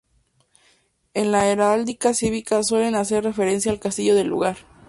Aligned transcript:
En 1.13 1.35
heráldica 1.35 2.15
cívica, 2.15 2.63
suele 2.63 2.97
hacer 2.97 3.23
referencia 3.23 3.71
al 3.71 3.79
castillo 3.79 4.15
del 4.15 4.29
lugar. 4.29 4.57